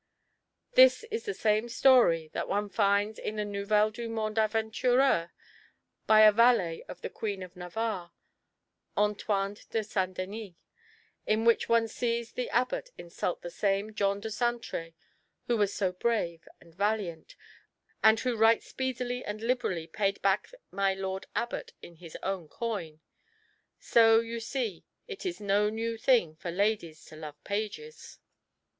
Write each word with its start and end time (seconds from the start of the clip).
This 0.73 1.03
is 1.11 1.25
the 1.25 1.33
same 1.35 1.69
story 1.69 2.29
that 2.33 2.47
one 2.49 2.69
finds 2.69 3.19
in 3.19 3.35
the 3.35 3.45
Nouvelles 3.45 3.93
du 3.93 4.09
Monde 4.09 4.37
Advantureux 4.37 5.29
by 6.07 6.21
a 6.21 6.31
valet 6.31 6.81
of 6.89 7.01
the 7.01 7.09
Queen 7.11 7.43
of 7.43 7.55
Navarre 7.55 8.11
[Antoine 8.97 9.57
de 9.69 9.83
St. 9.83 10.15
Denis], 10.15 10.55
in 11.27 11.45
which 11.45 11.69
one 11.69 11.87
sees 11.87 12.31
the 12.31 12.49
abbot 12.49 12.89
insult 12.97 13.43
this 13.43 13.57
same 13.57 13.93
John 13.93 14.19
de 14.19 14.29
Saintré 14.29 14.95
who 15.45 15.55
was 15.55 15.71
so 15.71 15.91
brave 15.91 16.47
and 16.59 16.73
valiant, 16.73 17.35
and 18.03 18.19
who 18.21 18.35
right 18.35 18.63
speedily 18.63 19.23
and 19.23 19.39
liberally 19.41 19.85
paid 19.85 20.19
back 20.23 20.49
my 20.71 20.95
lord 20.95 21.25
the 21.25 21.37
abbot 21.37 21.73
in 21.83 21.97
his 21.97 22.17
own 22.23 22.47
coin.... 22.47 23.01
So 23.79 24.19
you 24.19 24.39
see 24.39 24.83
it 25.07 25.27
is 25.27 25.39
no 25.39 25.69
new 25.69 25.95
thing 25.95 26.37
for 26.37 26.49
ladies 26.49 27.05
to 27.05 27.15
love 27.15 27.43
pages. 27.43 28.17